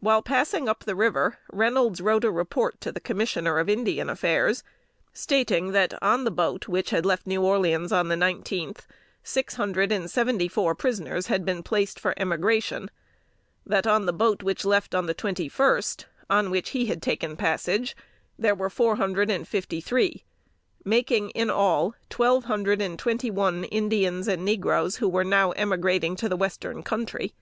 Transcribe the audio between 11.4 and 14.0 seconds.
been placed for emigration; that